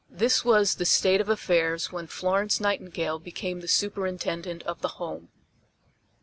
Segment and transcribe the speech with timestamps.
[0.09, 5.29] This was the state of affairs when Florence Nightingale became the Superintendent of the Home.